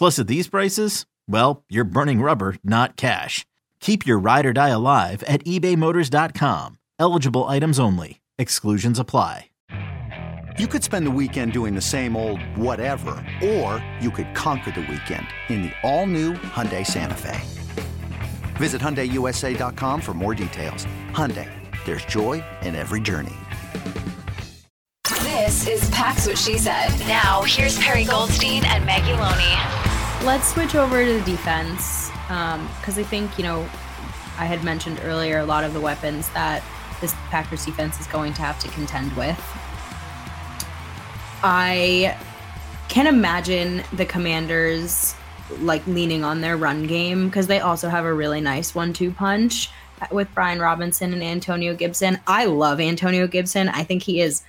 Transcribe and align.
Plus, 0.00 0.18
at 0.18 0.28
these 0.28 0.48
prices, 0.48 1.04
well, 1.28 1.62
you're 1.68 1.84
burning 1.84 2.22
rubber, 2.22 2.56
not 2.64 2.96
cash. 2.96 3.44
Keep 3.80 4.06
your 4.06 4.18
ride 4.18 4.46
or 4.46 4.54
die 4.54 4.70
alive 4.70 5.22
at 5.24 5.44
ebaymotors.com. 5.44 6.78
Eligible 6.98 7.44
items 7.44 7.78
only. 7.78 8.22
Exclusions 8.38 8.98
apply. 8.98 9.50
You 10.58 10.66
could 10.68 10.82
spend 10.82 11.06
the 11.06 11.10
weekend 11.10 11.52
doing 11.52 11.74
the 11.74 11.82
same 11.82 12.16
old 12.16 12.40
whatever, 12.56 13.10
or 13.44 13.84
you 14.00 14.10
could 14.10 14.34
conquer 14.34 14.70
the 14.70 14.80
weekend 14.80 15.26
in 15.50 15.64
the 15.64 15.72
all-new 15.82 16.32
Hyundai 16.32 16.86
Santa 16.86 17.14
Fe. 17.14 17.38
Visit 18.56 18.80
HyundaiUSA.com 18.80 20.00
for 20.00 20.14
more 20.14 20.34
details. 20.34 20.86
Hyundai, 21.12 21.50
there's 21.84 22.06
joy 22.06 22.42
in 22.62 22.74
every 22.74 23.02
journey. 23.02 23.36
This 25.50 25.66
is 25.66 25.90
Pax 25.90 26.26
What 26.26 26.38
She 26.38 26.56
Said. 26.56 26.90
Now, 27.00 27.42
here's 27.42 27.78
Perry 27.78 28.04
Goldstein 28.04 28.64
and 28.64 28.86
Maggie 28.86 29.12
Loney. 29.12 29.89
Let's 30.22 30.52
switch 30.52 30.74
over 30.74 31.02
to 31.02 31.12
the 31.14 31.24
defense 31.24 32.10
because 32.28 32.98
um, 32.98 33.00
I 33.00 33.02
think, 33.02 33.38
you 33.38 33.42
know, 33.42 33.62
I 34.38 34.44
had 34.44 34.62
mentioned 34.62 35.00
earlier 35.02 35.38
a 35.38 35.46
lot 35.46 35.64
of 35.64 35.72
the 35.72 35.80
weapons 35.80 36.28
that 36.30 36.62
this 37.00 37.14
Packers 37.30 37.64
defense 37.64 37.98
is 37.98 38.06
going 38.06 38.34
to 38.34 38.42
have 38.42 38.58
to 38.60 38.68
contend 38.68 39.16
with. 39.16 39.38
I 41.42 42.18
can 42.88 43.06
imagine 43.06 43.82
the 43.94 44.04
commanders 44.04 45.14
like 45.60 45.86
leaning 45.86 46.22
on 46.22 46.42
their 46.42 46.58
run 46.58 46.86
game 46.86 47.28
because 47.28 47.46
they 47.46 47.60
also 47.60 47.88
have 47.88 48.04
a 48.04 48.12
really 48.12 48.42
nice 48.42 48.74
one 48.74 48.92
two 48.92 49.10
punch 49.12 49.70
with 50.10 50.28
Brian 50.34 50.60
Robinson 50.60 51.14
and 51.14 51.22
Antonio 51.22 51.74
Gibson. 51.74 52.20
I 52.26 52.44
love 52.44 52.78
Antonio 52.78 53.26
Gibson. 53.26 53.70
I 53.70 53.84
think 53.84 54.02
he 54.02 54.20
is 54.20 54.42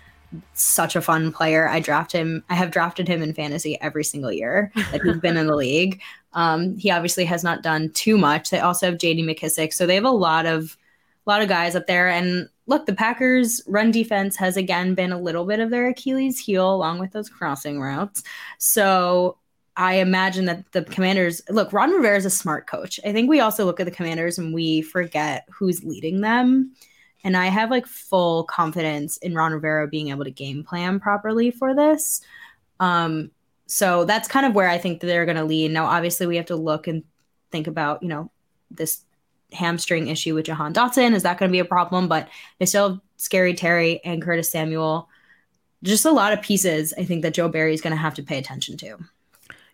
such 0.53 0.95
a 0.95 1.01
fun 1.01 1.31
player. 1.31 1.67
I 1.67 1.79
draft 1.79 2.11
him. 2.11 2.43
I 2.49 2.55
have 2.55 2.71
drafted 2.71 3.07
him 3.07 3.21
in 3.21 3.33
fantasy 3.33 3.79
every 3.81 4.03
single 4.03 4.31
year 4.31 4.71
that 4.91 5.01
he's 5.01 5.17
been 5.17 5.37
in 5.37 5.47
the 5.47 5.55
league. 5.67 6.01
Um, 6.33 6.77
he 6.77 6.89
obviously 6.91 7.25
has 7.25 7.43
not 7.43 7.63
done 7.63 7.89
too 7.91 8.17
much. 8.17 8.49
They 8.49 8.59
also 8.59 8.85
have 8.85 8.97
J.D. 8.97 9.23
McKissic, 9.23 9.73
so 9.73 9.85
they 9.85 9.95
have 9.95 10.05
a 10.05 10.11
lot 10.11 10.45
of 10.45 10.77
a 11.25 11.29
lot 11.29 11.41
of 11.41 11.49
guys 11.49 11.75
up 11.75 11.87
there. 11.87 12.07
And 12.07 12.49
look, 12.65 12.85
the 12.85 12.93
Packers' 12.93 13.61
run 13.67 13.91
defense 13.91 14.35
has 14.37 14.57
again 14.57 14.95
been 14.95 15.11
a 15.11 15.21
little 15.21 15.45
bit 15.45 15.59
of 15.59 15.69
their 15.69 15.89
Achilles 15.89 16.39
heel, 16.39 16.73
along 16.73 16.99
with 16.99 17.11
those 17.11 17.29
crossing 17.29 17.79
routes. 17.79 18.23
So 18.57 19.37
I 19.77 19.95
imagine 19.95 20.45
that 20.45 20.71
the 20.71 20.83
Commanders 20.83 21.41
look. 21.49 21.73
Ron 21.73 21.91
Rivera 21.91 22.17
is 22.17 22.25
a 22.25 22.29
smart 22.29 22.67
coach. 22.67 22.99
I 23.05 23.11
think 23.11 23.29
we 23.29 23.39
also 23.39 23.65
look 23.65 23.79
at 23.79 23.85
the 23.85 23.91
Commanders 23.91 24.37
and 24.37 24.53
we 24.53 24.81
forget 24.81 25.47
who's 25.51 25.83
leading 25.83 26.21
them. 26.21 26.73
And 27.23 27.37
I 27.37 27.47
have 27.47 27.69
like 27.69 27.85
full 27.85 28.43
confidence 28.45 29.17
in 29.17 29.35
Ron 29.35 29.53
Rivera 29.53 29.87
being 29.87 30.09
able 30.09 30.23
to 30.23 30.31
game 30.31 30.63
plan 30.63 30.99
properly 30.99 31.51
for 31.51 31.75
this. 31.75 32.21
Um, 32.79 33.31
so 33.67 34.05
that's 34.05 34.27
kind 34.27 34.45
of 34.45 34.55
where 34.55 34.67
I 34.67 34.77
think 34.77 34.99
they're 34.99 35.25
going 35.25 35.37
to 35.37 35.45
lead. 35.45 35.71
Now, 35.71 35.85
obviously, 35.85 36.27
we 36.27 36.37
have 36.37 36.47
to 36.47 36.55
look 36.55 36.87
and 36.87 37.03
think 37.51 37.67
about, 37.67 38.01
you 38.01 38.09
know, 38.09 38.31
this 38.69 39.03
hamstring 39.53 40.07
issue 40.07 40.33
with 40.35 40.45
Jahan 40.45 40.73
Dotson. 40.73 41.13
Is 41.13 41.23
that 41.23 41.37
going 41.37 41.49
to 41.49 41.53
be 41.53 41.59
a 41.59 41.65
problem? 41.65 42.07
But 42.07 42.27
they 42.59 42.65
still 42.65 42.89
have 42.89 42.99
Scary 43.17 43.53
Terry 43.53 44.01
and 44.03 44.21
Curtis 44.21 44.51
Samuel. 44.51 45.07
Just 45.83 46.05
a 46.05 46.11
lot 46.11 46.33
of 46.33 46.41
pieces 46.41 46.93
I 46.97 47.05
think 47.05 47.21
that 47.21 47.33
Joe 47.33 47.49
Barry 47.49 47.73
is 47.73 47.81
going 47.81 47.95
to 47.95 48.01
have 48.01 48.15
to 48.15 48.23
pay 48.23 48.37
attention 48.37 48.77
to. 48.77 48.97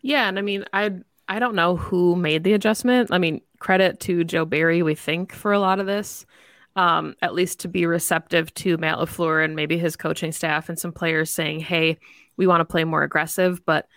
Yeah. 0.01 0.27
And 0.27 0.37
I 0.37 0.41
mean, 0.41 0.65
I 0.73 0.91
I 1.29 1.39
don't 1.39 1.55
know 1.55 1.75
who 1.75 2.15
made 2.15 2.43
the 2.43 2.53
adjustment. 2.53 3.09
I 3.11 3.17
mean, 3.17 3.41
credit 3.59 3.99
to 4.01 4.23
Joe 4.23 4.45
Barry, 4.45 4.81
we 4.81 4.95
think, 4.95 5.33
for 5.33 5.51
a 5.51 5.59
lot 5.59 5.79
of 5.79 5.85
this. 5.85 6.25
Um, 6.77 7.15
at 7.23 7.33
least 7.33 7.59
to 7.61 7.67
be 7.67 7.87
receptive 7.87 8.53
to 8.53 8.77
Matt 8.77 8.99
LaFleur 8.99 9.43
and 9.43 9.55
maybe 9.55 9.79
his 9.79 9.95
coaching 9.95 10.31
staff 10.31 10.69
and 10.69 10.77
some 10.77 10.93
players 10.93 11.31
saying, 11.31 11.59
hey, 11.59 11.97
we 12.37 12.45
want 12.45 12.61
to 12.61 12.65
play 12.65 12.83
more 12.83 13.01
aggressive. 13.01 13.65
But 13.65 13.87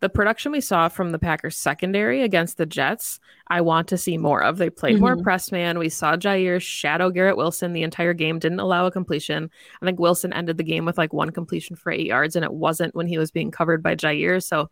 the 0.00 0.08
production 0.08 0.52
we 0.52 0.60
saw 0.60 0.88
from 0.88 1.10
the 1.10 1.18
Packers 1.18 1.56
secondary 1.56 2.22
against 2.22 2.56
the 2.56 2.66
Jets, 2.66 3.18
I 3.48 3.62
want 3.62 3.88
to 3.88 3.98
see 3.98 4.16
more 4.16 4.42
of. 4.42 4.58
They 4.58 4.70
played 4.70 4.96
mm-hmm. 4.96 5.04
more 5.04 5.16
press 5.16 5.50
man. 5.50 5.78
We 5.78 5.88
saw 5.88 6.16
Jaire 6.16 6.60
shadow 6.60 7.10
Garrett 7.10 7.36
Wilson 7.36 7.72
the 7.72 7.82
entire 7.82 8.14
game, 8.14 8.38
didn't 8.38 8.60
allow 8.60 8.86
a 8.86 8.92
completion. 8.92 9.50
I 9.82 9.86
think 9.86 9.98
Wilson 9.98 10.32
ended 10.32 10.56
the 10.56 10.64
game 10.64 10.84
with 10.84 10.98
like 10.98 11.12
one 11.12 11.30
completion 11.30 11.74
for 11.74 11.90
eight 11.90 12.06
yards, 12.06 12.36
and 12.36 12.44
it 12.44 12.52
wasn't 12.52 12.94
when 12.94 13.08
he 13.08 13.18
was 13.18 13.30
being 13.30 13.50
covered 13.50 13.82
by 13.82 13.96
Jaire. 13.96 14.42
So, 14.42 14.70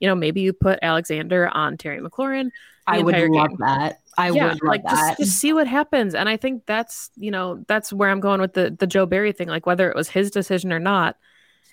you 0.00 0.08
know, 0.08 0.14
maybe 0.14 0.42
you 0.42 0.52
put 0.52 0.80
Alexander 0.82 1.48
on 1.48 1.78
Terry 1.78 2.00
McLaurin. 2.00 2.50
I 2.86 3.00
would 3.00 3.16
love 3.30 3.48
game. 3.48 3.56
that. 3.60 4.00
I 4.18 4.30
yeah, 4.30 4.48
would 4.48 4.62
like 4.62 4.82
that. 4.84 5.16
Just, 5.18 5.20
just 5.20 5.38
see 5.40 5.52
what 5.52 5.66
happens. 5.66 6.14
And 6.14 6.28
I 6.28 6.36
think 6.36 6.64
that's, 6.66 7.10
you 7.16 7.30
know, 7.30 7.64
that's 7.68 7.92
where 7.92 8.10
I'm 8.10 8.20
going 8.20 8.40
with 8.40 8.54
the 8.54 8.74
the 8.76 8.86
Joe 8.86 9.06
Barry 9.06 9.32
thing. 9.32 9.48
Like 9.48 9.66
whether 9.66 9.90
it 9.90 9.96
was 9.96 10.08
his 10.08 10.30
decision 10.30 10.72
or 10.72 10.78
not, 10.78 11.16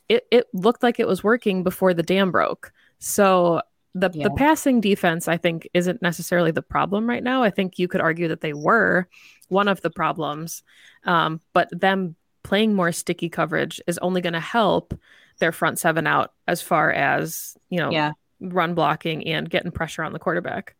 it, 0.09 0.27
it 0.31 0.47
looked 0.53 0.83
like 0.83 0.99
it 0.99 1.07
was 1.07 1.23
working 1.23 1.63
before 1.63 1.93
the 1.93 2.03
dam 2.03 2.31
broke. 2.31 2.73
So 2.99 3.61
the 3.95 4.09
yeah. 4.13 4.23
the 4.23 4.31
passing 4.31 4.81
defense, 4.81 5.27
I 5.27 5.37
think, 5.37 5.67
isn't 5.73 6.01
necessarily 6.01 6.51
the 6.51 6.61
problem 6.61 7.07
right 7.07 7.23
now. 7.23 7.43
I 7.43 7.49
think 7.49 7.79
you 7.79 7.87
could 7.87 8.01
argue 8.01 8.27
that 8.27 8.41
they 8.41 8.53
were 8.53 9.07
one 9.49 9.67
of 9.67 9.81
the 9.81 9.89
problems, 9.89 10.63
um, 11.05 11.39
but 11.53 11.69
them 11.71 12.15
playing 12.43 12.73
more 12.73 12.91
sticky 12.91 13.29
coverage 13.29 13.79
is 13.87 13.97
only 13.99 14.19
going 14.19 14.33
to 14.33 14.39
help 14.39 14.93
their 15.39 15.51
front 15.51 15.79
seven 15.79 16.07
out 16.07 16.33
as 16.47 16.61
far 16.61 16.91
as 16.91 17.55
you 17.69 17.79
know, 17.79 17.91
yeah. 17.91 18.13
run 18.41 18.73
blocking 18.73 19.27
and 19.27 19.49
getting 19.49 19.71
pressure 19.71 20.03
on 20.03 20.11
the 20.11 20.19
quarterback. 20.19 20.75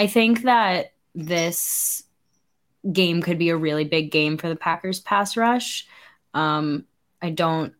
I 0.00 0.06
think 0.06 0.44
that 0.44 0.94
this 1.14 2.04
game 2.90 3.20
could 3.20 3.38
be 3.38 3.50
a 3.50 3.56
really 3.56 3.84
big 3.84 4.10
game 4.10 4.38
for 4.38 4.48
the 4.48 4.56
Packers 4.56 4.98
pass 4.98 5.36
rush. 5.36 5.86
Um, 6.32 6.86
I 7.20 7.28
don't 7.28 7.74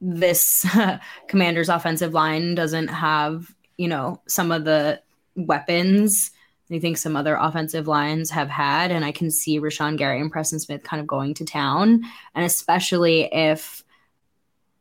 this 0.00 0.64
commander's 1.28 1.68
offensive 1.68 2.14
line 2.14 2.54
doesn't 2.54 2.86
have, 2.86 3.52
you 3.76 3.88
know, 3.88 4.22
some 4.28 4.52
of 4.52 4.64
the 4.64 5.02
weapons 5.34 6.30
I 6.70 6.78
think 6.78 6.96
some 6.96 7.16
other 7.16 7.34
offensive 7.34 7.88
lines 7.88 8.30
have 8.30 8.48
had. 8.48 8.92
And 8.92 9.04
I 9.04 9.10
can 9.10 9.28
see 9.28 9.58
Rashan 9.58 9.96
Gary 9.96 10.20
and 10.20 10.30
Preston 10.30 10.60
Smith 10.60 10.84
kind 10.84 11.00
of 11.00 11.08
going 11.08 11.34
to 11.34 11.44
town. 11.44 12.02
And 12.36 12.44
especially 12.44 13.28
if, 13.32 13.82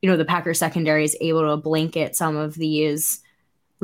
you 0.03 0.11
know, 0.11 0.17
the 0.17 0.25
Packers 0.25 0.59
secondary 0.59 1.05
is 1.05 1.17
able 1.21 1.41
to 1.41 1.57
blanket 1.57 2.15
some 2.15 2.37
of 2.37 2.53
these 2.53 3.21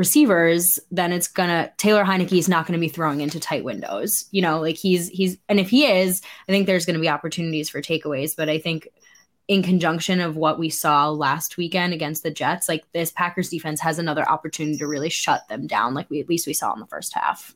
receivers, 0.01 0.79
then 0.89 1.13
it's 1.13 1.27
gonna 1.27 1.71
Taylor 1.77 2.03
Heinicke 2.03 2.39
is 2.39 2.49
not 2.49 2.65
gonna 2.65 2.79
be 2.79 2.89
throwing 2.89 3.21
into 3.21 3.39
tight 3.39 3.63
windows. 3.63 4.25
You 4.31 4.41
know, 4.41 4.59
like 4.59 4.75
he's 4.75 5.07
he's 5.09 5.37
and 5.47 5.59
if 5.59 5.69
he 5.69 5.85
is, 5.85 6.23
I 6.49 6.51
think 6.51 6.65
there's 6.65 6.87
gonna 6.87 6.97
be 6.97 7.07
opportunities 7.07 7.69
for 7.69 7.83
takeaways. 7.83 8.35
But 8.35 8.49
I 8.49 8.57
think 8.57 8.87
in 9.47 9.61
conjunction 9.61 10.19
of 10.19 10.35
what 10.35 10.57
we 10.57 10.71
saw 10.71 11.09
last 11.09 11.55
weekend 11.55 11.93
against 11.93 12.23
the 12.23 12.31
Jets, 12.31 12.67
like 12.67 12.83
this 12.93 13.11
Packers 13.11 13.49
defense 13.49 13.79
has 13.81 13.99
another 13.99 14.27
opportunity 14.27 14.79
to 14.79 14.87
really 14.87 15.09
shut 15.09 15.47
them 15.49 15.67
down, 15.67 15.93
like 15.93 16.09
we 16.09 16.19
at 16.19 16.27
least 16.27 16.47
we 16.47 16.53
saw 16.53 16.73
in 16.73 16.79
the 16.79 16.87
first 16.87 17.13
half. 17.13 17.53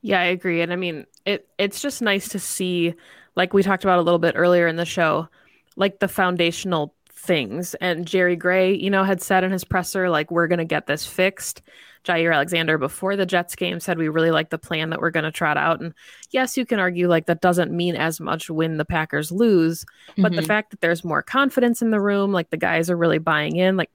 Yeah, 0.00 0.20
I 0.20 0.26
agree. 0.26 0.60
And 0.60 0.72
I 0.72 0.76
mean, 0.76 1.06
it 1.26 1.48
it's 1.58 1.82
just 1.82 2.02
nice 2.02 2.28
to 2.28 2.38
see 2.38 2.94
like 3.34 3.52
we 3.52 3.64
talked 3.64 3.82
about 3.82 3.98
a 3.98 4.02
little 4.02 4.20
bit 4.20 4.34
earlier 4.36 4.68
in 4.68 4.76
the 4.76 4.84
show, 4.86 5.28
like 5.74 5.98
the 5.98 6.06
foundational 6.06 6.94
things. 7.28 7.74
And 7.76 8.06
Jerry 8.06 8.34
Gray, 8.34 8.74
you 8.74 8.90
know, 8.90 9.04
had 9.04 9.22
said 9.22 9.44
in 9.44 9.52
his 9.52 9.62
presser, 9.62 10.10
like, 10.10 10.32
we're 10.32 10.48
going 10.48 10.58
to 10.58 10.64
get 10.64 10.86
this 10.86 11.06
fixed. 11.06 11.62
Jaire 12.04 12.34
Alexander 12.34 12.78
before 12.78 13.16
the 13.16 13.26
Jets 13.26 13.54
game 13.54 13.80
said 13.80 13.98
we 13.98 14.08
really 14.08 14.30
like 14.30 14.50
the 14.50 14.56
plan 14.56 14.90
that 14.90 15.00
we're 15.00 15.10
going 15.10 15.24
to 15.24 15.30
trot 15.30 15.58
out. 15.58 15.80
And 15.80 15.92
yes, 16.30 16.56
you 16.56 16.64
can 16.64 16.78
argue 16.78 17.06
like 17.06 17.26
that 17.26 17.42
doesn't 17.42 17.70
mean 17.70 17.96
as 17.96 18.18
much 18.18 18.48
when 18.48 18.78
the 18.78 18.84
Packers 18.84 19.30
lose, 19.30 19.84
but 20.16 20.32
mm-hmm. 20.32 20.36
the 20.36 20.42
fact 20.42 20.70
that 20.70 20.80
there's 20.80 21.04
more 21.04 21.22
confidence 21.22 21.82
in 21.82 21.90
the 21.90 22.00
room, 22.00 22.32
like 22.32 22.50
the 22.50 22.56
guys 22.56 22.88
are 22.88 22.96
really 22.96 23.18
buying 23.18 23.56
in, 23.56 23.76
like 23.76 23.90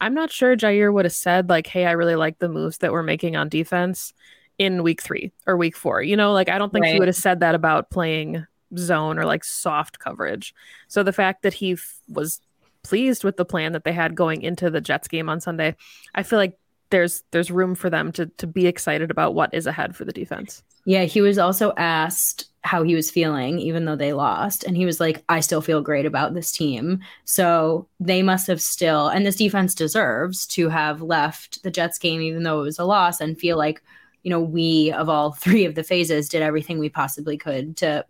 I'm 0.00 0.14
not 0.14 0.30
sure 0.30 0.56
Jaire 0.56 0.92
would 0.92 1.04
have 1.04 1.12
said 1.12 1.50
like, 1.50 1.66
"Hey, 1.66 1.84
I 1.84 1.90
really 1.90 2.14
like 2.14 2.38
the 2.38 2.48
moves 2.48 2.78
that 2.78 2.92
we're 2.92 3.02
making 3.02 3.36
on 3.36 3.48
defense." 3.48 4.14
in 4.58 4.82
week 4.82 5.00
three 5.00 5.32
or 5.46 5.56
week 5.56 5.74
four. 5.74 6.02
You 6.02 6.18
know, 6.18 6.34
like 6.34 6.50
I 6.50 6.58
don't 6.58 6.70
think 6.70 6.84
right. 6.84 6.92
he 6.92 6.98
would 6.98 7.08
have 7.08 7.16
said 7.16 7.40
that 7.40 7.54
about 7.54 7.88
playing 7.88 8.46
zone 8.76 9.18
or 9.18 9.24
like 9.24 9.42
soft 9.42 9.98
coverage. 9.98 10.54
So 10.86 11.02
the 11.02 11.14
fact 11.14 11.42
that 11.42 11.54
he 11.54 11.72
f- 11.72 12.00
was 12.08 12.42
pleased 12.82 13.24
with 13.24 13.36
the 13.36 13.44
plan 13.44 13.72
that 13.72 13.84
they 13.84 13.92
had 13.92 14.14
going 14.14 14.42
into 14.42 14.70
the 14.70 14.80
Jets 14.80 15.08
game 15.08 15.28
on 15.28 15.40
Sunday, 15.40 15.76
I 16.14 16.22
feel 16.22 16.38
like 16.38 16.58
there's 16.90 17.22
there's 17.30 17.50
room 17.50 17.74
for 17.74 17.88
them 17.88 18.12
to 18.12 18.26
to 18.26 18.46
be 18.46 18.66
excited 18.66 19.10
about 19.10 19.34
what 19.34 19.54
is 19.54 19.66
ahead 19.66 19.96
for 19.96 20.04
the 20.04 20.12
defense. 20.12 20.62
Yeah, 20.84 21.04
he 21.04 21.20
was 21.20 21.38
also 21.38 21.72
asked 21.76 22.46
how 22.62 22.82
he 22.82 22.94
was 22.94 23.10
feeling 23.10 23.58
even 23.58 23.86
though 23.86 23.96
they 23.96 24.12
lost 24.12 24.64
and 24.64 24.76
he 24.76 24.84
was 24.84 25.00
like 25.00 25.24
I 25.28 25.40
still 25.40 25.62
feel 25.62 25.80
great 25.80 26.04
about 26.04 26.34
this 26.34 26.52
team. 26.52 27.00
So 27.24 27.88
they 28.00 28.22
must 28.22 28.46
have 28.48 28.60
still 28.60 29.08
and 29.08 29.24
this 29.24 29.36
defense 29.36 29.74
deserves 29.74 30.46
to 30.48 30.68
have 30.68 31.00
left 31.00 31.62
the 31.62 31.70
Jets 31.70 31.98
game 31.98 32.20
even 32.20 32.42
though 32.42 32.60
it 32.60 32.64
was 32.64 32.78
a 32.78 32.84
loss 32.84 33.20
and 33.20 33.38
feel 33.38 33.56
like 33.56 33.82
you 34.22 34.30
know 34.30 34.40
we 34.40 34.92
of 34.92 35.08
all 35.08 35.32
three 35.32 35.64
of 35.64 35.74
the 35.74 35.84
phases 35.84 36.28
did 36.28 36.42
everything 36.42 36.78
we 36.78 36.88
possibly 36.88 37.38
could 37.38 37.76
to 37.78 38.04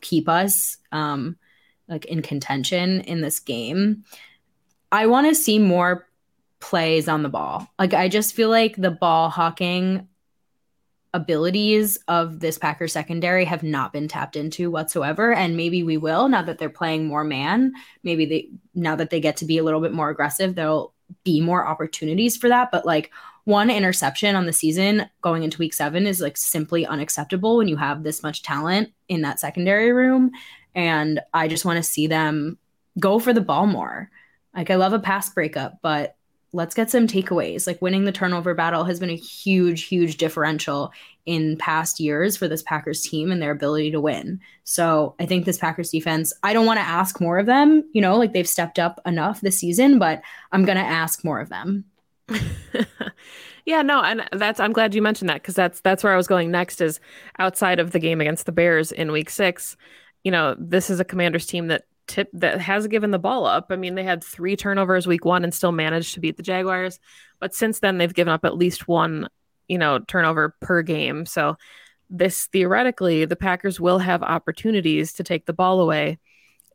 keep 0.00 0.28
us 0.28 0.76
um 0.92 1.36
like 1.88 2.04
in 2.06 2.22
contention 2.22 3.00
in 3.02 3.20
this 3.20 3.40
game. 3.40 4.04
I 4.92 5.06
want 5.06 5.28
to 5.28 5.34
see 5.34 5.58
more 5.58 6.06
plays 6.60 7.08
on 7.08 7.22
the 7.22 7.28
ball. 7.28 7.68
Like 7.78 7.94
I 7.94 8.08
just 8.08 8.34
feel 8.34 8.48
like 8.48 8.76
the 8.76 8.90
ball 8.90 9.30
hawking 9.30 10.08
abilities 11.14 11.98
of 12.06 12.40
this 12.40 12.58
Packer 12.58 12.86
secondary 12.86 13.44
have 13.44 13.62
not 13.62 13.92
been 13.92 14.08
tapped 14.08 14.36
into 14.36 14.70
whatsoever 14.70 15.32
and 15.32 15.56
maybe 15.56 15.82
we 15.82 15.96
will 15.96 16.28
now 16.28 16.42
that 16.42 16.58
they're 16.58 16.68
playing 16.68 17.06
more 17.06 17.24
man. 17.24 17.72
Maybe 18.02 18.26
they 18.26 18.48
now 18.74 18.94
that 18.96 19.10
they 19.10 19.20
get 19.20 19.38
to 19.38 19.46
be 19.46 19.58
a 19.58 19.64
little 19.64 19.80
bit 19.80 19.92
more 19.92 20.10
aggressive, 20.10 20.54
there'll 20.54 20.94
be 21.24 21.40
more 21.40 21.66
opportunities 21.66 22.36
for 22.36 22.48
that, 22.48 22.70
but 22.70 22.84
like 22.84 23.10
one 23.44 23.70
interception 23.70 24.36
on 24.36 24.44
the 24.44 24.52
season 24.52 25.08
going 25.22 25.42
into 25.42 25.58
week 25.58 25.72
7 25.72 26.06
is 26.06 26.20
like 26.20 26.36
simply 26.36 26.84
unacceptable 26.84 27.56
when 27.56 27.68
you 27.68 27.76
have 27.76 28.02
this 28.02 28.22
much 28.22 28.42
talent 28.42 28.92
in 29.08 29.22
that 29.22 29.40
secondary 29.40 29.92
room 29.92 30.30
and 30.78 31.18
I 31.34 31.48
just 31.48 31.64
want 31.64 31.78
to 31.78 31.82
see 31.82 32.06
them 32.06 32.56
go 33.00 33.18
for 33.18 33.32
the 33.32 33.40
ball 33.40 33.66
more. 33.66 34.08
Like 34.54 34.70
I 34.70 34.76
love 34.76 34.92
a 34.92 35.00
pass 35.00 35.28
breakup, 35.28 35.80
but 35.82 36.14
let's 36.52 36.76
get 36.76 36.88
some 36.88 37.08
takeaways. 37.08 37.66
Like 37.66 37.82
winning 37.82 38.04
the 38.04 38.12
turnover 38.12 38.54
battle 38.54 38.84
has 38.84 39.00
been 39.00 39.10
a 39.10 39.16
huge, 39.16 39.86
huge 39.86 40.18
differential 40.18 40.92
in 41.26 41.56
past 41.56 41.98
years 41.98 42.36
for 42.36 42.46
this 42.46 42.62
Packers 42.62 43.02
team 43.02 43.32
and 43.32 43.42
their 43.42 43.50
ability 43.50 43.90
to 43.90 44.00
win. 44.00 44.38
So 44.62 45.16
I 45.18 45.26
think 45.26 45.46
this 45.46 45.58
Packers 45.58 45.90
defense, 45.90 46.32
I 46.44 46.52
don't 46.52 46.64
want 46.64 46.78
to 46.78 46.86
ask 46.86 47.20
more 47.20 47.38
of 47.38 47.46
them, 47.46 47.82
you 47.92 48.00
know, 48.00 48.16
like 48.16 48.32
they've 48.32 48.48
stepped 48.48 48.78
up 48.78 49.00
enough 49.04 49.40
this 49.40 49.58
season, 49.58 49.98
but 49.98 50.22
I'm 50.52 50.64
going 50.64 50.78
to 50.78 50.84
ask 50.84 51.24
more 51.24 51.40
of 51.40 51.48
them. 51.48 51.86
yeah, 53.66 53.82
no, 53.82 54.00
and 54.00 54.28
that's 54.32 54.60
I'm 54.60 54.72
glad 54.72 54.94
you 54.94 55.02
mentioned 55.02 55.28
that 55.28 55.42
because 55.42 55.56
that's 55.56 55.80
that's 55.80 56.04
where 56.04 56.12
I 56.12 56.16
was 56.16 56.28
going 56.28 56.52
next 56.52 56.80
is 56.80 57.00
outside 57.40 57.80
of 57.80 57.90
the 57.90 57.98
game 57.98 58.20
against 58.20 58.46
the 58.46 58.52
Bears 58.52 58.92
in 58.92 59.10
week 59.10 59.28
6. 59.28 59.76
You 60.24 60.32
know, 60.32 60.56
this 60.58 60.90
is 60.90 61.00
a 61.00 61.04
Commanders 61.04 61.46
team 61.46 61.68
that 61.68 61.84
tip 62.06 62.28
that 62.32 62.60
has 62.60 62.86
given 62.86 63.10
the 63.10 63.18
ball 63.18 63.46
up. 63.46 63.66
I 63.70 63.76
mean, 63.76 63.94
they 63.94 64.02
had 64.02 64.24
three 64.24 64.56
turnovers 64.56 65.06
week 65.06 65.24
one 65.24 65.44
and 65.44 65.54
still 65.54 65.72
managed 65.72 66.14
to 66.14 66.20
beat 66.20 66.36
the 66.36 66.42
Jaguars. 66.42 66.98
But 67.38 67.54
since 67.54 67.80
then, 67.80 67.98
they've 67.98 68.12
given 68.12 68.32
up 68.32 68.44
at 68.44 68.56
least 68.56 68.88
one, 68.88 69.28
you 69.68 69.78
know, 69.78 70.00
turnover 70.00 70.56
per 70.60 70.82
game. 70.82 71.26
So 71.26 71.56
this 72.10 72.46
theoretically, 72.46 73.26
the 73.26 73.36
Packers 73.36 73.78
will 73.78 73.98
have 73.98 74.22
opportunities 74.22 75.12
to 75.14 75.22
take 75.22 75.46
the 75.46 75.52
ball 75.52 75.80
away. 75.80 76.18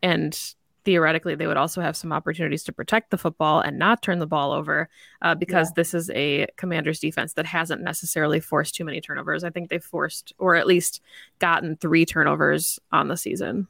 And 0.02 0.38
theoretically, 0.86 1.36
they 1.36 1.48
would 1.48 1.58
also 1.58 1.82
have 1.82 1.96
some 1.96 2.12
opportunities 2.12 2.64
to 2.64 2.74
protect 2.74 3.12
the 3.12 3.18
football 3.18 3.60
and 3.60 3.78
not 3.78 4.02
turn 4.02 4.20
the 4.20 4.28
ball 4.28 4.52
over 4.52 4.90
uh, 5.22 5.36
because 5.36 5.70
yeah. 5.70 5.74
this 5.76 5.94
is 5.94 6.10
a 6.12 6.48
commander's 6.58 7.00
defense 7.00 7.34
that 7.34 7.46
hasn't 7.46 7.82
necessarily 7.82 8.40
forced 8.40 8.76
too 8.76 8.86
many 8.86 9.02
turnovers. 9.02 9.44
I 9.44 9.50
think 9.50 9.70
they've 9.70 9.84
forced, 9.84 10.34
or 10.38 10.56
at 10.56 10.68
least 10.68 11.02
gotten 11.40 11.78
three 11.78 12.06
turnovers 12.06 12.80
on 12.92 13.08
the 13.08 13.18
season. 13.18 13.68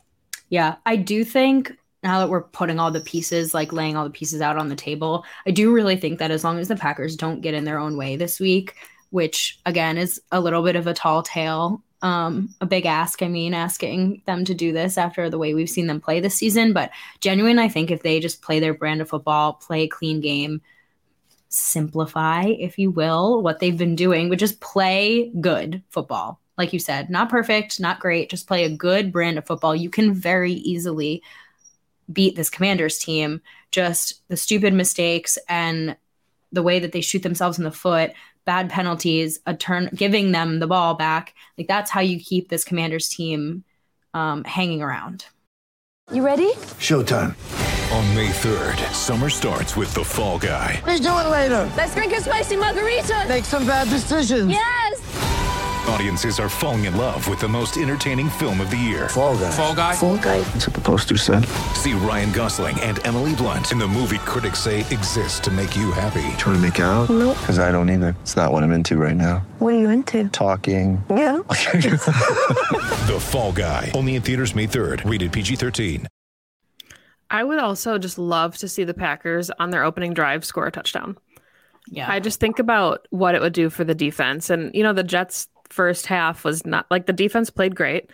Yeah, 0.50 0.76
I 0.86 0.96
do 0.96 1.24
think 1.24 1.72
now 2.04 2.20
that 2.20 2.30
we're 2.30 2.44
putting 2.44 2.80
all 2.80 2.92
the 2.92 3.02
pieces, 3.02 3.54
like 3.54 3.72
laying 3.72 3.96
all 3.96 4.04
the 4.04 4.10
pieces 4.10 4.42
out 4.42 4.58
on 4.58 4.70
the 4.70 4.76
table, 4.76 5.24
I 5.48 5.52
do 5.52 5.72
really 5.72 5.96
think 5.96 6.20
that 6.20 6.32
as 6.32 6.44
long 6.44 6.60
as 6.60 6.68
the 6.68 6.76
Packers 6.76 7.16
don't 7.16 7.42
get 7.42 7.54
in 7.54 7.64
their 7.64 7.80
own 7.80 7.98
way 7.98 8.18
this 8.18 8.40
week, 8.40 8.76
which 9.12 9.60
again 9.66 9.98
is 9.98 10.22
a 10.32 10.42
little 10.42 10.64
bit 10.64 10.76
of 10.76 10.88
a 10.88 10.94
tall 10.94 11.24
tale, 11.24 11.82
um, 12.04 12.54
a 12.62 12.68
big 12.68 12.86
ask. 12.86 13.24
I 13.24 13.28
mean, 13.28 13.56
asking 13.56 14.22
them 14.28 14.46
to 14.46 14.54
do 14.54 14.72
this 14.72 14.98
after 14.98 15.30
the 15.30 15.40
way 15.40 15.56
we've 15.56 15.70
seen 15.70 15.88
them 15.88 16.00
play 16.00 16.20
this 16.20 16.36
season, 16.36 16.74
but 16.74 16.92
genuine, 17.20 17.58
I 17.58 17.70
think 17.70 17.90
if 17.90 18.04
they 18.04 18.20
just 18.20 18.44
play 18.44 18.60
their 18.60 18.76
brand 18.76 19.02
of 19.02 19.10
football, 19.10 19.54
play 19.54 19.84
a 19.84 19.88
clean 19.88 20.22
game, 20.22 20.62
simplify, 21.50 22.44
if 22.46 22.78
you 22.78 22.92
will, 22.92 23.42
what 23.42 23.60
they've 23.60 23.78
been 23.78 23.96
doing, 23.96 24.30
but 24.30 24.38
just 24.38 24.60
play 24.60 25.32
good 25.42 25.82
football 25.90 26.40
like 26.58 26.74
you 26.74 26.80
said, 26.80 27.10
not 27.10 27.30
perfect, 27.30 27.80
not 27.80 28.00
great, 28.00 28.30
just 28.30 28.48
play 28.48 28.64
a 28.64 28.70
good 28.70 29.12
brand 29.12 29.38
of 29.38 29.46
football. 29.46 29.76
You 29.76 29.90
can 29.90 30.14
very 30.14 30.54
easily 30.54 31.24
beat 32.12 32.36
this 32.36 32.50
Commanders 32.50 33.00
team. 33.00 33.42
Just 33.72 34.28
the 34.28 34.38
stupid 34.38 34.74
mistakes 34.74 35.38
and 35.50 35.98
the 36.52 36.64
way 36.64 36.80
that 36.80 36.92
they 36.92 37.02
shoot 37.02 37.24
themselves 37.24 37.58
in 37.58 37.64
the 37.64 37.72
foot, 37.72 38.12
bad 38.46 38.70
penalties, 38.70 39.40
a 39.46 39.54
turn, 39.54 39.90
giving 39.96 40.32
them 40.32 40.60
the 40.60 40.68
ball 40.68 40.96
back. 40.96 41.34
Like 41.58 41.68
that's 41.68 41.92
how 41.92 42.02
you 42.02 42.20
keep 42.20 42.50
this 42.50 42.64
Commanders 42.64 43.10
team 43.10 43.64
um, 44.14 44.44
hanging 44.44 44.82
around. 44.82 45.26
You 46.12 46.26
ready? 46.26 46.52
Showtime. 46.80 47.36
On 47.94 48.16
May 48.16 48.30
3rd, 48.30 48.92
summer 48.92 49.30
starts 49.30 49.76
with 49.76 49.94
The 49.94 50.04
Fall 50.04 50.40
Guy. 50.40 50.82
Let's 50.86 51.00
do 51.00 51.10
it 51.10 51.30
later. 51.30 51.72
Let's 51.78 51.94
drink 51.94 52.14
a 52.14 52.22
spicy 52.22 52.56
margarita. 52.56 53.26
Make 53.30 53.46
some 53.46 53.66
bad 53.66 53.88
decisions. 53.90 54.50
Yes. 54.50 55.33
Audiences 55.88 56.40
are 56.40 56.48
falling 56.48 56.86
in 56.86 56.96
love 56.96 57.28
with 57.28 57.42
the 57.42 57.48
most 57.48 57.76
entertaining 57.76 58.30
film 58.30 58.62
of 58.62 58.72
the 58.72 58.78
year. 58.78 59.10
Fall 59.10 59.38
guy. 59.38 59.52
Fall 59.52 59.76
guy. 59.76 59.96
Fall 59.96 60.18
guy. 60.18 60.40
That's 60.40 60.68
what 60.68 60.76
the 60.76 60.82
poster 60.82 61.18
said. 61.18 61.46
See 61.76 61.94
Ryan 61.94 62.32
Gosling 62.32 62.80
and 62.80 63.06
Emily 63.06 63.36
Blunt 63.36 63.74
in 63.74 63.80
the 63.80 63.88
movie 63.88 64.20
critics 64.20 64.60
say 64.60 64.80
exists 64.80 65.42
to 65.42 65.52
make 65.52 65.76
you 65.76 65.92
happy. 65.92 66.22
Trying 66.38 66.56
to 66.56 66.60
make 66.60 66.80
it 66.80 66.84
out? 66.84 67.10
Nope. 67.10 67.38
Because 67.38 67.60
I 67.60 67.72
don't 67.74 67.90
either. 67.90 68.16
It's 68.22 68.38
not 68.38 68.52
what 68.52 68.64
I'm 68.64 68.72
into 68.72 68.96
right 68.96 69.16
now. 69.16 69.46
What 69.60 69.74
are 69.74 69.80
you 69.80 69.90
into? 69.90 70.30
Talking. 70.30 71.04
Yeah. 71.10 71.38
the 71.48 73.18
Fall 73.20 73.52
Guy. 73.52 73.92
Only 73.94 74.16
in 74.16 74.22
theaters 74.22 74.56
May 74.56 74.68
3rd. 74.68 75.10
Rated 75.10 75.34
PG-13. 75.34 76.06
I 77.30 77.44
would 77.44 77.60
also 77.60 77.98
just 77.98 78.18
love 78.18 78.58
to 78.60 78.70
see 78.70 78.86
the 78.86 78.94
Packers 78.94 79.52
on 79.60 79.72
their 79.72 79.84
opening 79.84 80.14
drive 80.14 80.46
score 80.46 80.68
a 80.68 80.72
touchdown. 80.72 81.18
Yeah. 81.88 82.10
I 82.10 82.22
just 82.22 82.40
think 82.40 82.60
about 82.60 83.06
what 83.10 83.36
it 83.36 83.42
would 83.42 83.54
do 83.54 83.70
for 83.70 83.84
the 83.84 83.96
defense. 83.96 84.50
And, 84.50 84.74
you 84.74 84.84
know, 84.84 84.94
the 84.94 85.04
Jets 85.04 85.48
first 85.74 86.06
half 86.06 86.44
was 86.44 86.66
not 86.66 86.86
like 86.92 87.06
the 87.08 87.14
defense 87.14 87.50
played 87.50 87.76
great 87.76 88.10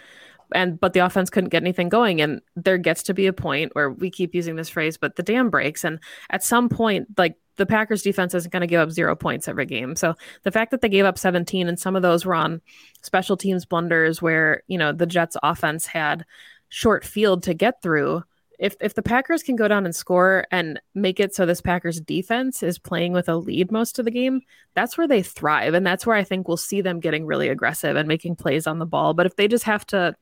and 0.53 0.79
but 0.79 0.93
the 0.93 0.99
offense 0.99 1.29
couldn't 1.29 1.49
get 1.49 1.61
anything 1.61 1.89
going 1.89 2.21
and 2.21 2.41
there 2.55 2.77
gets 2.77 3.03
to 3.03 3.13
be 3.13 3.27
a 3.27 3.33
point 3.33 3.75
where 3.75 3.91
we 3.91 4.09
keep 4.09 4.33
using 4.33 4.55
this 4.55 4.69
phrase 4.69 4.97
but 4.97 5.15
the 5.15 5.23
dam 5.23 5.49
breaks 5.49 5.83
and 5.83 5.99
at 6.29 6.43
some 6.43 6.69
point 6.69 7.07
like 7.17 7.35
the 7.57 7.65
Packers 7.65 8.01
defense 8.01 8.33
isn't 8.33 8.53
going 8.53 8.61
to 8.61 8.67
give 8.67 8.79
up 8.79 8.89
0 8.89 9.17
points 9.17 9.49
every 9.49 9.65
game. 9.65 9.93
So 9.93 10.15
the 10.43 10.51
fact 10.51 10.71
that 10.71 10.79
they 10.79 10.87
gave 10.87 11.03
up 11.03 11.19
17 11.19 11.67
and 11.67 11.77
some 11.77 11.93
of 11.93 12.01
those 12.01 12.25
were 12.25 12.33
on 12.33 12.61
special 13.01 13.35
teams 13.35 13.65
blunders 13.65 14.21
where, 14.21 14.63
you 14.67 14.77
know, 14.77 14.93
the 14.93 15.05
Jets 15.05 15.35
offense 15.43 15.85
had 15.85 16.25
short 16.69 17.03
field 17.03 17.43
to 17.43 17.53
get 17.53 17.81
through 17.81 18.23
if 18.59 18.75
if 18.81 18.93
the 18.93 19.01
Packers 19.01 19.41
can 19.41 19.55
go 19.55 19.67
down 19.67 19.85
and 19.85 19.95
score 19.95 20.45
and 20.51 20.79
make 20.93 21.19
it 21.19 21.33
so 21.33 21.45
this 21.45 21.61
Packers 21.61 22.01
defense 22.01 22.61
is 22.61 22.77
playing 22.77 23.13
with 23.13 23.29
a 23.29 23.35
lead 23.37 23.71
most 23.71 23.97
of 23.97 24.05
the 24.05 24.11
game, 24.11 24.41
that's 24.75 24.97
where 24.97 25.07
they 25.07 25.23
thrive 25.23 25.73
and 25.73 25.87
that's 25.87 26.05
where 26.05 26.15
I 26.15 26.25
think 26.25 26.47
we'll 26.47 26.57
see 26.57 26.81
them 26.81 26.99
getting 26.99 27.25
really 27.25 27.47
aggressive 27.47 27.95
and 27.95 28.07
making 28.07 28.35
plays 28.35 28.67
on 28.67 28.77
the 28.77 28.85
ball. 28.85 29.13
But 29.13 29.25
if 29.25 29.37
they 29.37 29.47
just 29.47 29.63
have 29.63 29.85
to 29.87 30.13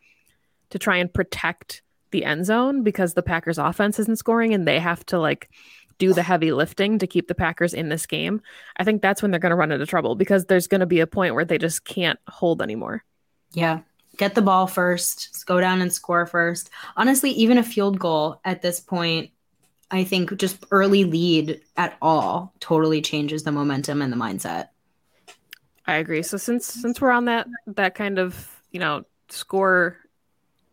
to 0.70 0.80
try 0.80 0.98
and 0.98 1.12
protect 1.12 1.82
the 2.12 2.24
end 2.24 2.46
zone 2.46 2.84
because 2.84 3.16
the 3.16 3.24
Packers 3.24 3.58
offense 3.58 4.00
isn't 4.00 4.20
scoring 4.20 4.54
and 4.54 4.68
they 4.68 4.80
have 4.80 5.04
to 5.08 5.20
like 5.20 5.50
do 5.98 6.14
the 6.14 6.24
heavy 6.24 6.52
lifting 6.52 7.00
to 7.00 7.08
keep 7.08 7.28
the 7.28 7.36
Packers 7.36 7.74
in 7.74 7.90
this 7.90 8.06
game, 8.06 8.42
I 8.78 8.84
think 8.84 9.02
that's 9.02 9.24
when 9.24 9.32
they're 9.32 9.40
going 9.40 9.50
to 9.50 9.56
run 9.56 9.72
into 9.72 9.88
trouble 9.88 10.14
because 10.14 10.46
there's 10.46 10.68
going 10.68 10.82
to 10.82 10.86
be 10.86 11.00
a 11.00 11.08
point 11.08 11.34
where 11.34 11.46
they 11.46 11.58
just 11.58 11.86
can't 11.86 12.20
hold 12.28 12.62
anymore. 12.62 13.04
Yeah 13.52 13.80
get 14.18 14.36
the 14.36 14.42
ball 14.42 14.68
first, 14.68 15.46
go 15.46 15.60
down 15.60 15.82
and 15.82 15.92
score 15.92 16.26
first. 16.26 16.70
Honestly, 16.96 17.32
even 17.32 17.58
a 17.58 17.64
field 17.64 18.00
goal 18.00 18.40
at 18.44 18.62
this 18.62 18.80
point, 18.80 19.32
I 19.90 20.04
think 20.04 20.36
just 20.38 20.66
early 20.72 21.06
lead 21.06 21.62
at 21.78 21.98
all 22.02 22.54
totally 22.60 23.02
changes 23.02 23.44
the 23.44 23.52
momentum 23.52 24.02
and 24.02 24.12
the 24.12 24.18
mindset. 24.18 24.70
I 25.86 25.96
agree. 25.96 26.24
So 26.24 26.38
since 26.38 26.66
since 26.66 27.00
we're 27.00 27.12
on 27.12 27.26
that 27.26 27.48
that 27.68 27.96
kind 27.96 28.20
of, 28.20 28.62
you 28.72 28.80
know, 28.80 29.06
score 29.30 29.98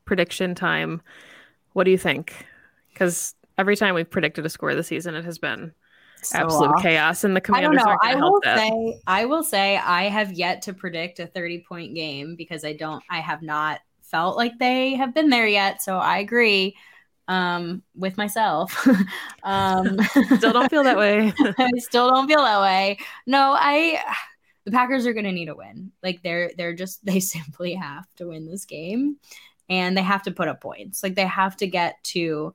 prediction 0.05 0.55
time. 0.55 1.03
What 1.73 1.85
do 1.85 1.91
you 1.91 1.99
think? 1.99 2.47
Because 2.93 3.35
every 3.59 3.77
time 3.77 3.95
we've 3.95 4.09
predicted 4.09 4.47
a 4.47 4.49
score 4.49 4.75
this 4.75 4.89
season, 4.89 5.15
it 5.15 5.25
has 5.25 5.39
been 5.39 5.73
So 6.25 6.39
absolute 6.39 6.71
off. 6.71 6.83
chaos, 6.83 7.25
and 7.25 7.37
the 7.37 7.41
commanders 7.41 7.83
I 7.83 7.85
don't 7.85 7.89
know. 7.89 7.99
I 8.03 8.15
will 8.15 8.41
say 8.43 9.01
I 9.07 9.25
will 9.25 9.43
say 9.43 9.77
I 9.77 10.05
have 10.05 10.33
yet 10.33 10.63
to 10.63 10.73
predict 10.73 11.21
a 11.21 11.27
30 11.27 11.65
point 11.69 11.95
game 11.95 12.37
because 12.37 12.65
I 12.65 12.73
don't 12.73 13.03
I 13.11 13.21
have 13.21 13.43
not 13.43 13.81
felt 14.03 14.37
like 14.37 14.59
they 14.59 14.95
have 14.95 15.15
been 15.15 15.31
there 15.31 15.47
yet. 15.47 15.83
So 15.83 15.97
I 15.97 16.19
agree 16.19 16.77
um 17.29 17.83
with 17.95 18.17
myself. 18.17 18.87
um 19.43 19.99
Still 20.37 20.53
don't 20.53 20.71
feel 20.71 20.85
that 20.85 20.97
way. 20.97 21.33
I 21.59 21.71
still 21.79 22.11
don't 22.11 22.29
feel 22.29 22.43
that 22.43 22.61
way. 22.61 22.99
No, 23.27 23.55
I 23.59 24.03
the 24.65 24.71
Packers 24.71 25.07
are 25.07 25.13
going 25.13 25.25
to 25.25 25.33
need 25.33 25.49
a 25.49 25.55
win. 25.55 25.93
Like 26.03 26.23
they're 26.23 26.53
they're 26.57 26.75
just 26.75 27.05
they 27.05 27.21
simply 27.21 27.75
have 27.75 28.07
to 28.17 28.29
win 28.29 28.47
this 28.47 28.65
game 28.65 29.17
and 29.69 29.97
they 29.97 30.03
have 30.03 30.23
to 30.25 30.31
put 30.31 30.49
up 30.49 30.61
points. 30.61 31.03
Like 31.03 31.15
they 31.15 31.27
have 31.27 31.57
to 31.59 31.67
get 31.67 32.03
to 32.05 32.55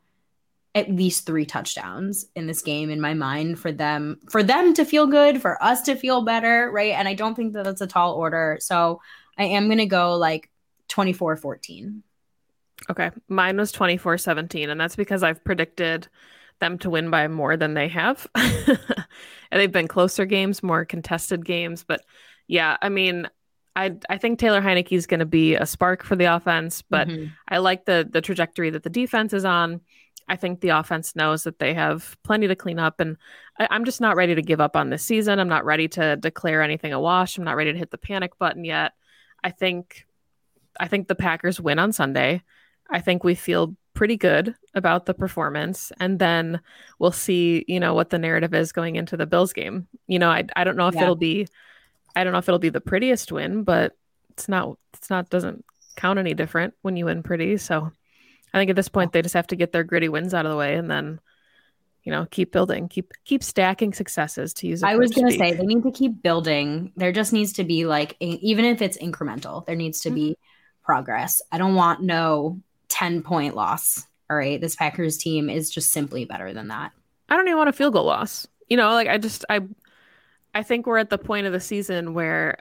at 0.75 0.89
least 0.89 1.25
3 1.25 1.45
touchdowns 1.45 2.27
in 2.35 2.45
this 2.45 2.61
game 2.61 2.89
in 2.89 3.01
my 3.01 3.13
mind 3.13 3.57
for 3.59 3.71
them 3.71 4.19
for 4.29 4.43
them 4.43 4.73
to 4.75 4.85
feel 4.85 5.07
good, 5.07 5.41
for 5.41 5.61
us 5.63 5.81
to 5.83 5.95
feel 5.95 6.23
better, 6.23 6.69
right? 6.71 6.93
And 6.93 7.07
I 7.07 7.15
don't 7.15 7.35
think 7.35 7.53
that 7.53 7.63
that's 7.63 7.81
a 7.81 7.87
tall 7.87 8.13
order. 8.13 8.57
So 8.61 9.01
I 9.37 9.45
am 9.45 9.65
going 9.65 9.79
to 9.79 9.85
go 9.87 10.15
like 10.15 10.49
24-14. 10.89 12.01
Okay. 12.89 13.11
Mine 13.27 13.57
was 13.57 13.71
24 13.71 14.17
17, 14.17 14.69
and 14.69 14.79
that's 14.79 14.95
because 14.95 15.23
I've 15.23 15.43
predicted 15.43 16.07
them 16.59 16.77
to 16.79 16.89
win 16.89 17.09
by 17.09 17.27
more 17.27 17.57
than 17.57 17.73
they 17.73 17.87
have. 17.87 18.27
and 18.35 18.77
they've 19.51 19.71
been 19.71 19.87
closer 19.87 20.25
games, 20.25 20.61
more 20.61 20.85
contested 20.85 21.45
games. 21.45 21.83
But 21.87 22.01
yeah, 22.47 22.77
I 22.81 22.89
mean, 22.89 23.27
I 23.75 23.95
I 24.09 24.17
think 24.17 24.39
Taylor 24.39 24.61
Heinicke 24.61 24.91
is 24.91 25.07
going 25.07 25.19
to 25.19 25.25
be 25.25 25.55
a 25.55 25.65
spark 25.65 26.03
for 26.03 26.15
the 26.15 26.25
offense, 26.25 26.81
but 26.81 27.07
Mhm. 27.07 27.31
I 27.47 27.59
like 27.59 27.85
the 27.85 28.07
the 28.09 28.21
trajectory 28.21 28.69
that 28.71 28.83
the 28.83 28.89
defense 28.89 29.33
is 29.33 29.45
on. 29.45 29.81
I 30.29 30.35
think 30.35 30.61
the 30.61 30.69
offense 30.69 31.15
knows 31.15 31.43
that 31.43 31.59
they 31.59 31.73
have 31.73 32.15
plenty 32.23 32.47
to 32.47 32.55
clean 32.55 32.79
up, 32.79 32.99
and 32.99 33.17
I, 33.59 33.67
I'm 33.71 33.83
just 33.83 33.99
not 33.99 34.15
ready 34.15 34.35
to 34.35 34.41
give 34.41 34.61
up 34.61 34.75
on 34.75 34.89
this 34.89 35.03
season. 35.03 35.39
I'm 35.39 35.49
not 35.49 35.65
ready 35.65 35.87
to 35.89 36.15
declare 36.15 36.61
anything 36.61 36.93
a 36.93 36.99
wash. 37.01 37.37
I'm 37.37 37.43
not 37.43 37.55
ready 37.55 37.73
to 37.73 37.77
hit 37.77 37.91
the 37.91 37.97
panic 37.97 38.37
button 38.37 38.63
yet. 38.63 38.93
I 39.43 39.49
think, 39.51 40.05
I 40.79 40.87
think 40.87 41.07
the 41.07 41.15
Packers 41.15 41.59
win 41.59 41.79
on 41.79 41.91
Sunday. 41.91 42.43
I 42.89 43.01
think 43.01 43.23
we 43.23 43.35
feel 43.35 43.75
pretty 43.93 44.17
good 44.17 44.55
about 44.75 45.05
the 45.05 45.13
performance, 45.13 45.91
and 45.99 46.19
then 46.19 46.61
we'll 46.99 47.11
see, 47.11 47.65
you 47.67 47.79
know, 47.79 47.93
what 47.93 48.11
the 48.11 48.19
narrative 48.19 48.53
is 48.53 48.71
going 48.71 48.95
into 48.95 49.17
the 49.17 49.25
Bills 49.25 49.51
game. 49.51 49.87
You 50.07 50.19
know, 50.19 50.29
I 50.29 50.45
I 50.55 50.63
don't 50.63 50.77
know 50.77 50.87
if 50.87 50.95
Yeah. 50.95 51.03
it'll 51.03 51.15
be, 51.15 51.47
I 52.15 52.23
don't 52.23 52.33
know 52.33 52.39
if 52.39 52.47
it'll 52.47 52.59
be 52.59 52.69
the 52.69 52.81
prettiest 52.81 53.31
win, 53.31 53.63
but 53.63 53.95
it's 54.29 54.47
not. 54.47 54.77
It's 54.93 55.09
not 55.09 55.29
doesn't 55.29 55.65
count 55.95 56.19
any 56.19 56.33
different 56.33 56.73
when 56.81 56.95
you 56.95 57.05
win 57.05 57.23
pretty. 57.23 57.57
So 57.57 57.91
I 58.53 58.59
think 58.59 58.69
at 58.69 58.75
this 58.75 58.89
point 58.89 59.09
oh. 59.09 59.11
they 59.13 59.21
just 59.21 59.35
have 59.35 59.47
to 59.47 59.55
get 59.55 59.71
their 59.71 59.83
gritty 59.83 60.09
wins 60.09 60.33
out 60.33 60.45
of 60.45 60.51
the 60.51 60.57
way 60.57 60.75
and 60.75 60.89
then 60.89 61.19
you 62.03 62.11
know 62.11 62.25
keep 62.31 62.51
building 62.51 62.87
keep 62.87 63.11
keep 63.25 63.43
stacking 63.43 63.93
successes 63.93 64.53
to 64.55 64.67
use 64.67 64.83
I 64.83 64.95
was 64.95 65.11
going 65.11 65.27
to 65.27 65.37
say 65.37 65.53
they 65.53 65.65
need 65.65 65.83
to 65.83 65.91
keep 65.91 66.21
building. 66.21 66.91
There 66.95 67.11
just 67.11 67.33
needs 67.33 67.53
to 67.53 67.63
be 67.63 67.85
like 67.85 68.15
even 68.19 68.65
if 68.65 68.81
it's 68.81 68.97
incremental, 68.97 69.65
there 69.65 69.75
needs 69.75 70.01
to 70.01 70.11
be 70.11 70.31
mm-hmm. 70.31 70.85
progress. 70.85 71.41
I 71.51 71.57
don't 71.57 71.75
want 71.75 72.01
no 72.01 72.61
10 72.89 73.21
point 73.21 73.55
loss. 73.55 74.05
All 74.29 74.37
right, 74.37 74.61
this 74.61 74.75
Packers 74.75 75.17
team 75.17 75.49
is 75.49 75.71
just 75.71 75.91
simply 75.91 76.25
better 76.25 76.53
than 76.53 76.67
that. 76.67 76.91
I 77.29 77.35
don't 77.35 77.47
even 77.47 77.57
want 77.57 77.69
a 77.69 77.73
field 77.73 77.93
goal 77.93 78.05
loss. 78.05 78.47
You 78.67 78.77
know, 78.77 78.91
like 78.91 79.07
I 79.07 79.17
just 79.17 79.45
I 79.49 79.61
I 80.53 80.63
think 80.63 80.85
we're 80.85 80.97
at 80.97 81.09
the 81.09 81.17
point 81.17 81.47
of 81.47 81.53
the 81.53 81.59
season 81.59 82.13
where 82.13 82.57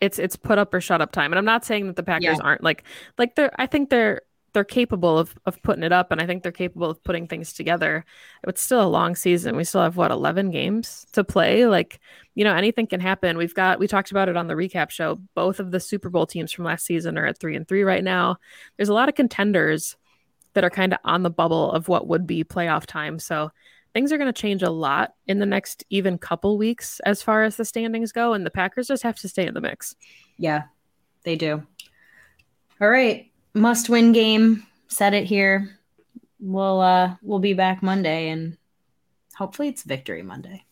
it's 0.00 0.18
it's 0.18 0.36
put 0.36 0.58
up 0.58 0.74
or 0.74 0.80
shut 0.80 1.00
up 1.00 1.12
time. 1.12 1.32
And 1.32 1.38
I'm 1.38 1.44
not 1.44 1.64
saying 1.64 1.86
that 1.86 1.96
the 1.96 2.02
Packers 2.02 2.38
Yeah. 2.38 2.42
aren't 2.42 2.62
like 2.62 2.84
like 3.18 3.34
they're 3.34 3.52
I 3.58 3.66
think 3.66 3.90
they're 3.90 4.22
they're 4.54 4.64
capable 4.64 5.18
of 5.18 5.34
of 5.44 5.60
putting 5.62 5.82
it 5.82 5.92
up 5.92 6.10
and 6.10 6.20
I 6.20 6.26
think 6.26 6.42
they're 6.42 6.52
capable 6.52 6.88
of 6.88 7.02
putting 7.04 7.26
things 7.26 7.52
together. 7.52 8.04
It's 8.46 8.62
still 8.62 8.82
a 8.82 8.88
long 8.88 9.16
season. 9.16 9.56
We 9.56 9.64
still 9.64 9.82
have 9.82 9.96
what 9.96 10.12
11 10.12 10.50
games 10.50 11.06
to 11.12 11.24
play. 11.24 11.66
Like, 11.66 12.00
you 12.34 12.44
know, 12.44 12.54
anything 12.54 12.86
can 12.86 13.00
happen. 13.00 13.36
We've 13.36 13.54
got 13.54 13.78
we 13.78 13.88
talked 13.88 14.12
about 14.12 14.28
it 14.28 14.36
on 14.36 14.46
the 14.46 14.54
recap 14.54 14.90
show. 14.90 15.20
Both 15.34 15.60
of 15.60 15.72
the 15.72 15.80
Super 15.80 16.08
Bowl 16.08 16.26
teams 16.26 16.52
from 16.52 16.64
last 16.64 16.86
season 16.86 17.18
are 17.18 17.26
at 17.26 17.38
3 17.38 17.56
and 17.56 17.68
3 17.68 17.82
right 17.82 18.04
now. 18.04 18.38
There's 18.76 18.88
a 18.88 18.94
lot 18.94 19.08
of 19.08 19.16
contenders 19.16 19.96
that 20.54 20.64
are 20.64 20.70
kind 20.70 20.92
of 20.92 21.00
on 21.04 21.24
the 21.24 21.30
bubble 21.30 21.72
of 21.72 21.88
what 21.88 22.06
would 22.06 22.26
be 22.26 22.44
playoff 22.44 22.86
time. 22.86 23.18
So 23.18 23.50
things 23.92 24.12
are 24.12 24.18
going 24.18 24.32
to 24.32 24.40
change 24.40 24.62
a 24.62 24.70
lot 24.70 25.14
in 25.26 25.40
the 25.40 25.46
next 25.46 25.84
even 25.90 26.16
couple 26.16 26.56
weeks 26.56 27.00
as 27.00 27.22
far 27.22 27.42
as 27.42 27.56
the 27.56 27.64
standings 27.64 28.12
go. 28.12 28.34
And 28.34 28.46
the 28.46 28.50
Packers 28.50 28.86
just 28.86 29.02
have 29.02 29.18
to 29.18 29.28
stay 29.28 29.46
in 29.46 29.54
the 29.54 29.60
mix. 29.60 29.96
Yeah, 30.38 30.64
they 31.24 31.34
do. 31.34 31.66
All 32.80 32.88
right, 32.88 33.30
must 33.54 33.88
win 33.88 34.12
game. 34.12 34.66
Set 34.88 35.14
it 35.14 35.24
here. 35.24 35.78
We'll 36.40 36.80
uh 36.80 37.16
we'll 37.22 37.38
be 37.38 37.54
back 37.54 37.82
Monday 37.82 38.28
and 38.28 38.58
hopefully 39.34 39.68
it's 39.68 39.82
victory 39.82 40.22
Monday. 40.22 40.64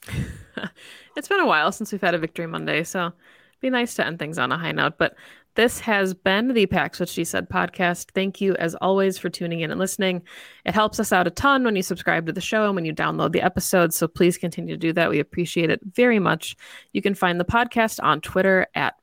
it's 1.16 1.28
been 1.28 1.40
a 1.40 1.46
while 1.46 1.72
since 1.72 1.92
we've 1.92 2.00
had 2.00 2.14
a 2.14 2.18
victory 2.18 2.46
Monday, 2.46 2.84
so 2.84 3.12
be 3.60 3.70
nice 3.70 3.94
to 3.94 4.06
end 4.06 4.18
things 4.18 4.38
on 4.38 4.52
a 4.52 4.58
high 4.58 4.72
note. 4.72 4.98
But 4.98 5.14
this 5.54 5.80
has 5.80 6.14
been 6.14 6.48
the 6.48 6.66
Pax 6.66 6.98
What 6.98 7.10
She 7.10 7.24
Said 7.24 7.48
podcast. 7.48 8.12
Thank 8.14 8.40
you, 8.40 8.54
as 8.56 8.74
always, 8.76 9.18
for 9.18 9.28
tuning 9.28 9.60
in 9.60 9.70
and 9.70 9.78
listening. 9.78 10.22
It 10.64 10.74
helps 10.74 10.98
us 10.98 11.12
out 11.12 11.26
a 11.26 11.30
ton 11.30 11.62
when 11.62 11.76
you 11.76 11.82
subscribe 11.82 12.26
to 12.26 12.32
the 12.32 12.40
show 12.40 12.66
and 12.66 12.74
when 12.74 12.86
you 12.86 12.94
download 12.94 13.32
the 13.32 13.42
episodes. 13.42 13.94
So 13.94 14.08
please 14.08 14.38
continue 14.38 14.74
to 14.74 14.78
do 14.78 14.94
that. 14.94 15.10
We 15.10 15.20
appreciate 15.20 15.68
it 15.68 15.80
very 15.84 16.18
much. 16.18 16.56
You 16.92 17.02
can 17.02 17.14
find 17.14 17.38
the 17.38 17.44
podcast 17.44 18.02
on 18.02 18.22
Twitter 18.22 18.66
at 18.74 18.94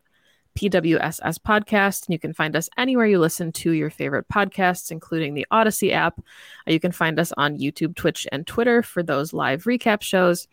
PWSS 0.56 1.40
Podcast. 1.40 2.06
And 2.06 2.14
you 2.14 2.20
can 2.20 2.34
find 2.34 2.56
us 2.56 2.70
anywhere 2.78 3.06
you 3.06 3.20
listen 3.20 3.52
to 3.54 3.72
your 3.72 3.90
favorite 3.90 4.28
podcasts, 4.28 4.92
including 4.92 5.34
the 5.34 5.48
Odyssey 5.52 5.94
app. 5.94 6.20
Uh, 6.68 6.72
You 6.72 6.80
can 6.80 6.92
find 6.92 7.20
us 7.20 7.32
on 7.38 7.58
YouTube, 7.58 7.96
Twitch, 7.96 8.28
and 8.32 8.46
Twitter 8.46 8.84
for 8.84 9.04
those 9.04 9.34
live 9.34 9.64
recap 9.64 10.02
shows 10.02 10.48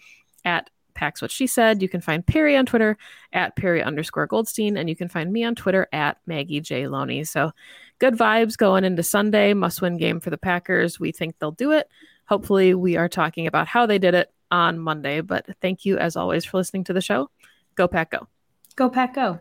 at 0.44 0.70
Pax 0.94 1.20
What 1.20 1.30
She 1.30 1.46
Said. 1.46 1.82
You 1.82 1.88
can 1.88 2.00
find 2.00 2.26
Perry 2.26 2.56
on 2.56 2.66
Twitter 2.66 2.96
at 3.32 3.54
Perry 3.56 3.82
underscore 3.82 4.26
Goldstein, 4.26 4.76
and 4.76 4.88
you 4.88 4.96
can 4.96 5.08
find 5.08 5.32
me 5.32 5.44
on 5.44 5.54
Twitter 5.54 5.86
at 5.92 6.18
Maggie 6.26 6.60
J. 6.60 6.88
Loney. 6.88 7.24
So 7.24 7.52
good 7.98 8.14
vibes 8.14 8.56
going 8.56 8.84
into 8.84 9.02
Sunday. 9.02 9.54
Must 9.54 9.82
win 9.82 9.98
game 9.98 10.20
for 10.20 10.30
the 10.30 10.38
Packers. 10.38 10.98
We 10.98 11.12
think 11.12 11.38
they'll 11.38 11.52
do 11.52 11.72
it. 11.72 11.88
Hopefully, 12.26 12.74
we 12.74 12.96
are 12.96 13.08
talking 13.08 13.46
about 13.46 13.68
how 13.68 13.86
they 13.86 13.98
did 13.98 14.14
it 14.14 14.32
on 14.50 14.78
Monday. 14.78 15.20
But 15.20 15.46
thank 15.60 15.84
you, 15.84 15.98
as 15.98 16.16
always, 16.16 16.44
for 16.44 16.56
listening 16.56 16.84
to 16.84 16.92
the 16.92 17.00
show. 17.00 17.30
Go 17.74 17.86
Pack 17.86 18.10
Go. 18.10 18.26
Go 18.74 18.88
Pack 18.88 19.14
Go. 19.14 19.40